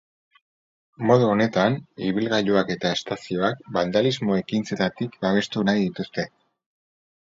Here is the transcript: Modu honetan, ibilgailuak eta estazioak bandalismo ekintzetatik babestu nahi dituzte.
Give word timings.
Modu 1.11 1.27
honetan, 1.33 1.77
ibilgailuak 2.09 2.73
eta 2.77 2.95
estazioak 2.99 3.63
bandalismo 3.79 4.41
ekintzetatik 4.43 5.23
babestu 5.29 5.69
nahi 5.73 5.89
dituzte. 5.91 6.33